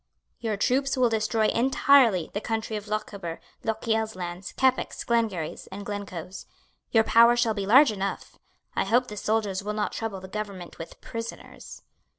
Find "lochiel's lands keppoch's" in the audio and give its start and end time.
3.63-5.03